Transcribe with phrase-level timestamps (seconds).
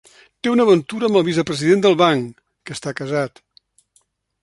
[0.45, 3.43] Té una aventura amb el vicepresident del banc, que està casat.